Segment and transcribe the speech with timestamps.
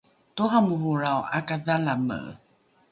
[0.35, 2.19] toramorolrao ’akadhalame